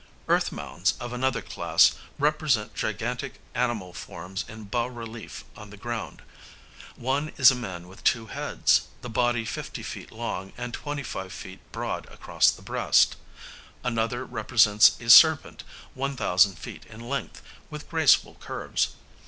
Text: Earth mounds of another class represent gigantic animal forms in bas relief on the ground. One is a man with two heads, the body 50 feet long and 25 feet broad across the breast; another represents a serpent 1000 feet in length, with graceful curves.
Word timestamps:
Earth 0.27 0.51
mounds 0.51 0.95
of 0.99 1.13
another 1.13 1.43
class 1.43 1.91
represent 2.17 2.73
gigantic 2.73 3.35
animal 3.53 3.93
forms 3.93 4.43
in 4.49 4.63
bas 4.63 4.89
relief 4.91 5.43
on 5.55 5.69
the 5.69 5.77
ground. 5.77 6.23
One 6.95 7.31
is 7.37 7.51
a 7.51 7.55
man 7.55 7.87
with 7.87 8.03
two 8.03 8.25
heads, 8.25 8.87
the 9.03 9.11
body 9.11 9.45
50 9.45 9.83
feet 9.83 10.11
long 10.11 10.53
and 10.57 10.73
25 10.73 11.31
feet 11.31 11.59
broad 11.71 12.09
across 12.11 12.49
the 12.49 12.63
breast; 12.63 13.15
another 13.83 14.25
represents 14.25 14.99
a 14.99 15.07
serpent 15.07 15.63
1000 15.93 16.57
feet 16.57 16.83
in 16.87 17.01
length, 17.01 17.43
with 17.69 17.87
graceful 17.87 18.33
curves. 18.39 18.95